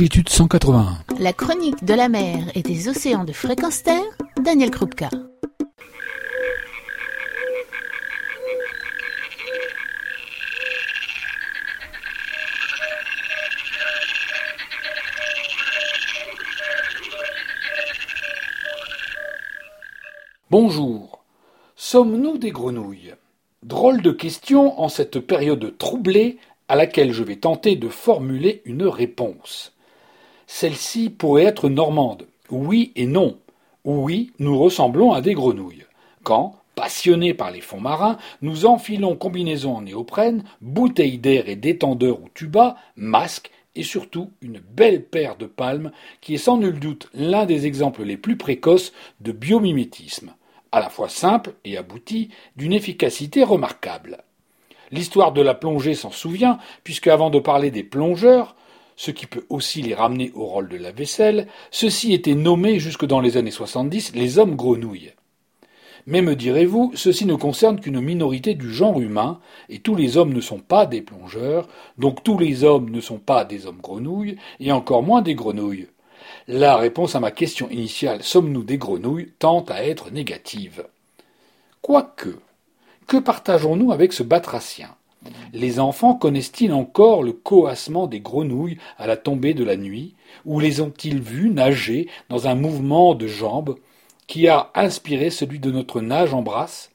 [0.00, 0.96] longitude 181.
[1.18, 4.00] La chronique de la mer et des océans de fréquence terre,
[4.42, 5.10] Daniel Krupka.
[20.48, 21.22] Bonjour.
[21.76, 23.14] Sommes-nous des grenouilles?
[23.62, 26.38] Drôle de question en cette période troublée
[26.68, 29.74] à laquelle je vais tenter de formuler une réponse.
[30.52, 32.26] Celle-ci pourrait être normande.
[32.50, 33.38] Oui et non.
[33.84, 35.86] Oui, nous ressemblons à des grenouilles.
[36.24, 42.20] Quand, passionnés par les fonds marins, nous enfilons combinaisons en néoprène, bouteilles d'air et détendeurs
[42.20, 47.08] ou tuba, masques et surtout une belle paire de palmes qui est sans nul doute
[47.14, 50.34] l'un des exemples les plus précoces de biomimétisme
[50.72, 54.18] à la fois simple et abouti, d'une efficacité remarquable.
[54.90, 58.56] L'histoire de la plongée s'en souvient, puisque avant de parler des plongeurs,
[59.00, 63.06] ce qui peut aussi les ramener au rôle de la vaisselle, ceux-ci étaient nommés jusque
[63.06, 65.14] dans les années 70 les hommes grenouilles.
[66.06, 69.40] Mais me direz-vous, ceci ne concerne qu'une minorité du genre humain,
[69.70, 73.16] et tous les hommes ne sont pas des plongeurs, donc tous les hommes ne sont
[73.16, 75.88] pas des hommes grenouilles, et encore moins des grenouilles.
[76.46, 80.84] La réponse à ma question initiale sommes-nous des grenouilles tente à être négative.
[81.80, 82.38] Quoique,
[83.06, 84.94] que partageons-nous avec ce batracien?
[85.52, 90.60] Les enfants connaissent-ils encore le coassement des grenouilles à la tombée de la nuit, ou
[90.60, 93.76] les ont-ils vus nager dans un mouvement de jambes
[94.26, 96.90] qui a inspiré celui de notre nage en brasse?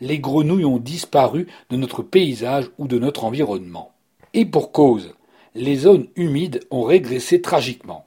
[0.00, 3.92] Les grenouilles ont disparu de notre paysage ou de notre environnement.
[4.34, 5.14] Et pour cause,
[5.54, 8.06] les zones humides ont régressé tragiquement.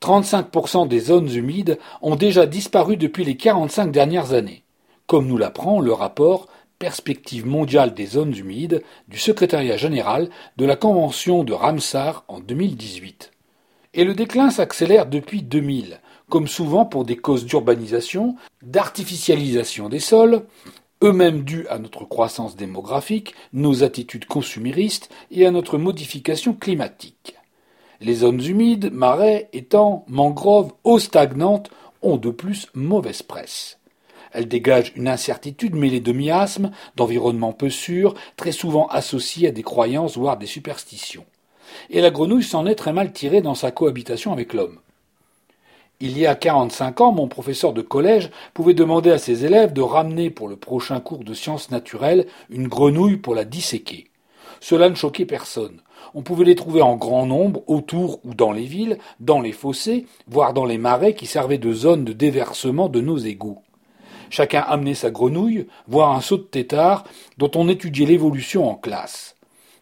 [0.00, 4.62] 35% des zones humides ont déjà disparu depuis les 45 dernières années,
[5.06, 6.46] comme nous l'apprend le rapport
[6.78, 13.32] Perspective mondiale des zones humides du secrétariat général de la Convention de Ramsar en 2018.
[13.94, 20.42] Et le déclin s'accélère depuis 2000, comme souvent pour des causes d'urbanisation, d'artificialisation des sols,
[21.02, 27.36] eux-mêmes dus à notre croissance démographique, nos attitudes consuméristes et à notre modification climatique.
[28.02, 31.70] Les zones humides, marais, étangs, mangroves, eaux stagnantes
[32.02, 33.78] ont de plus mauvaise presse.
[34.32, 39.62] Elles dégagent une incertitude mêlée de miasmes, d'environnement peu sûr, très souvent associés à des
[39.62, 41.24] croyances voire des superstitions.
[41.90, 44.78] Et la grenouille s'en est très mal tirée dans sa cohabitation avec l'homme.
[45.98, 49.80] Il y a quarante-cinq ans, mon professeur de collège pouvait demander à ses élèves de
[49.80, 54.08] ramener pour le prochain cours de sciences naturelles une grenouille pour la disséquer.
[54.60, 55.80] Cela ne choquait personne.
[56.14, 60.06] On pouvait les trouver en grand nombre autour ou dans les villes, dans les fossés,
[60.28, 63.62] voire dans les marais qui servaient de zone de déversement de nos égouts.
[64.30, 67.04] Chacun amenait sa grenouille, voire un saut de tétard,
[67.38, 69.36] dont on étudiait l'évolution en classe.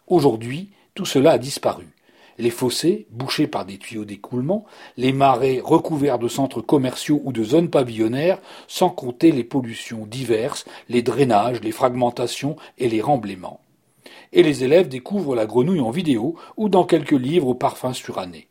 [0.06, 1.86] Aujourd'hui, tout cela a disparu.
[2.38, 4.64] Les fossés, bouchés par des tuyaux d'écoulement,
[4.96, 10.64] les marais recouverts de centres commerciaux ou de zones pavillonnaires, sans compter les pollutions diverses,
[10.88, 13.60] les drainages, les fragmentations et les remblaiements
[14.34, 18.48] et les élèves découvrent la grenouille en vidéo ou dans quelques livres au parfum suranné.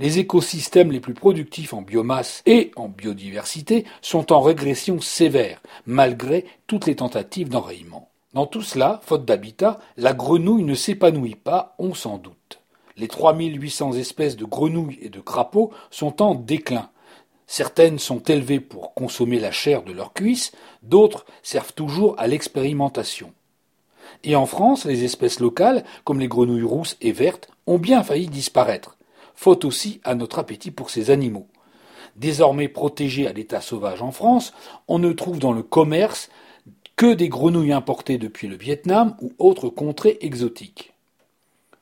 [0.00, 6.44] Les écosystèmes les plus productifs en biomasse et en biodiversité sont en régression sévère, malgré
[6.68, 8.08] toutes les tentatives d'enrayement.
[8.32, 12.60] Dans tout cela, faute d'habitat, la grenouille ne s'épanouit pas, on s'en doute.
[12.96, 16.90] Les 3800 espèces de grenouilles et de crapauds sont en déclin.
[17.48, 23.32] Certaines sont élevées pour consommer la chair de leurs cuisses, d'autres servent toujours à l'expérimentation.
[24.22, 28.26] Et en France, les espèces locales, comme les grenouilles rousses et vertes, ont bien failli
[28.26, 28.97] disparaître,
[29.38, 31.46] faute aussi à notre appétit pour ces animaux.
[32.16, 34.52] Désormais protégés à l'état sauvage en France,
[34.88, 36.28] on ne trouve dans le commerce
[36.96, 40.92] que des grenouilles importées depuis le Vietnam ou autres contrées exotiques.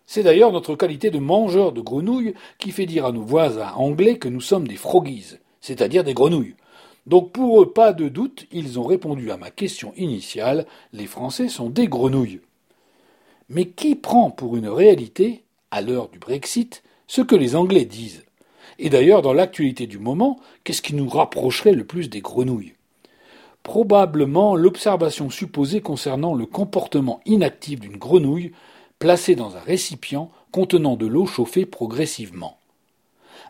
[0.04, 4.18] C'est d'ailleurs notre qualité de mangeur de grenouilles qui fait dire à nos voisins anglais
[4.18, 6.56] que nous sommes des froggies, c'est-à-dire des grenouilles.
[7.06, 11.48] Donc pour eux, pas de doute, ils ont répondu à ma question initiale, les Français
[11.48, 12.42] sont des grenouilles.
[13.48, 18.24] Mais qui prend pour une réalité, à l'heure du Brexit, ce que les Anglais disent
[18.78, 22.74] Et d'ailleurs, dans l'actualité du moment, qu'est-ce qui nous rapprocherait le plus des grenouilles?
[23.62, 28.52] Probablement l'observation supposée concernant le comportement inactif d'une grenouille
[28.98, 32.58] placée dans un récipient contenant de l'eau chauffée progressivement.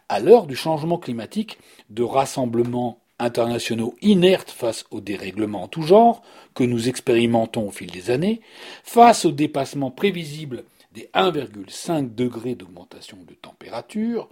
[0.09, 1.59] À l'heure du changement climatique,
[1.91, 6.23] de rassemblement internationaux inertes face aux dérèglements en tout genre
[6.55, 8.41] que nous expérimentons au fil des années,
[8.85, 10.65] face au dépassement prévisible
[10.97, 14.31] des 1,5 degrés d'augmentation de température,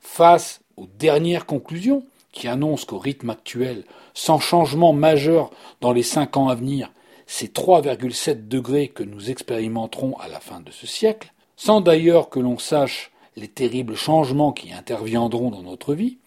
[0.00, 6.36] face aux dernières conclusions qui annoncent qu'au rythme actuel, sans changement majeur dans les cinq
[6.36, 6.92] ans à venir,
[7.26, 12.40] c'est 3,7 degrés que nous expérimenterons à la fin de ce siècle, sans d'ailleurs que
[12.40, 16.18] l'on sache les terribles changements qui interviendront dans notre vie,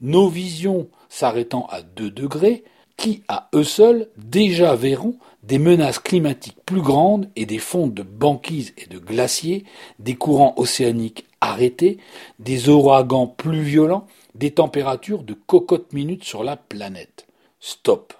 [0.00, 2.64] nos visions s'arrêtant à 2 degrés,
[2.98, 5.14] qui à eux seuls déjà verront
[5.44, 9.64] des menaces climatiques plus grandes et des fonds de banquises et de glaciers,
[10.00, 11.98] des courants océaniques arrêtés,
[12.40, 17.26] des ouragans plus violents, des températures de cocotte minute sur la planète.
[17.60, 18.12] Stop.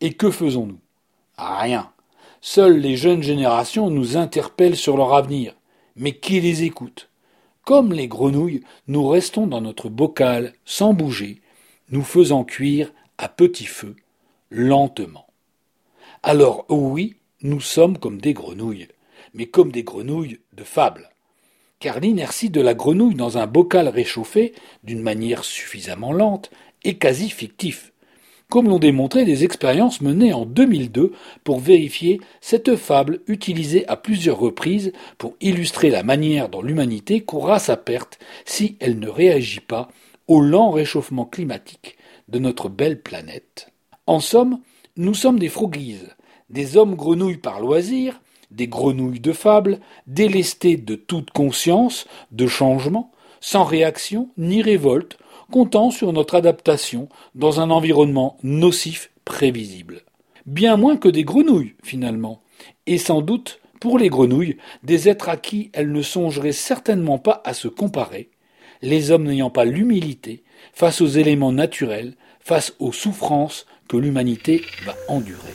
[0.00, 0.80] Et que faisons-nous?
[1.36, 1.90] Rien.
[2.40, 5.54] Seules les jeunes générations nous interpellent sur leur avenir.
[5.96, 7.10] Mais qui les écoute?
[7.64, 11.42] Comme les grenouilles, nous restons dans notre bocal, sans bouger,
[11.90, 13.96] nous faisant cuire à petit feu
[14.54, 15.26] lentement.
[16.22, 18.88] Alors oui, nous sommes comme des grenouilles,
[19.34, 21.10] mais comme des grenouilles de fable.
[21.80, 24.54] Car l'inertie de la grenouille dans un bocal réchauffé,
[24.84, 26.50] d'une manière suffisamment lente,
[26.84, 27.92] est quasi fictif,
[28.48, 31.12] comme l'ont démontré des expériences menées en 2002
[31.42, 37.58] pour vérifier cette fable utilisée à plusieurs reprises pour illustrer la manière dont l'humanité courra
[37.58, 39.88] sa perte si elle ne réagit pas
[40.28, 41.96] au lent réchauffement climatique
[42.28, 43.73] de notre belle planète.
[44.06, 44.60] En somme,
[44.96, 46.10] nous sommes des froglises,
[46.50, 48.20] des hommes grenouilles par loisir,
[48.50, 55.18] des grenouilles de fable, délestés de toute conscience, de changement, sans réaction ni révolte,
[55.50, 60.02] comptant sur notre adaptation dans un environnement nocif prévisible.
[60.44, 62.42] Bien moins que des grenouilles, finalement,
[62.86, 67.40] et sans doute, pour les grenouilles, des êtres à qui elles ne songeraient certainement pas
[67.44, 68.28] à se comparer,
[68.82, 74.94] les hommes n'ayant pas l'humilité face aux éléments naturels, face aux souffrances que l'humanité va
[75.08, 75.54] endurer.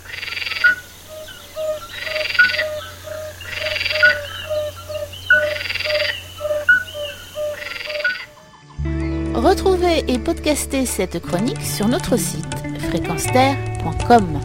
[9.36, 12.46] Retrouvez et podcastez cette chronique sur notre site
[12.90, 14.40] fréquenceterre.com.